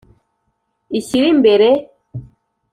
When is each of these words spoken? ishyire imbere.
ishyire 0.99 1.27
imbere. 1.33 1.67